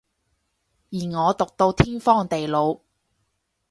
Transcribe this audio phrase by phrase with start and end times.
[0.89, 2.79] 而我毒到天荒地老